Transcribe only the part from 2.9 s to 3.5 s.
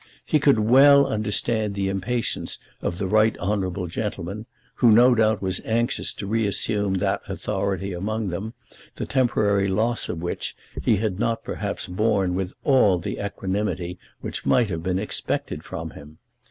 the right